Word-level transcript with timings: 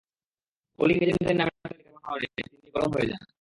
Polling 0.79 0.97
এজেন্টদের 1.03 1.37
নামের 1.39 1.57
তালিকা 1.63 1.81
সরবরাহ 1.85 2.15
নিয়ে 2.21 2.33
তিনি 2.35 2.49
একটু 2.57 2.69
গরম 2.75 2.91
হয়ে 2.95 3.09
যান। 3.11 3.21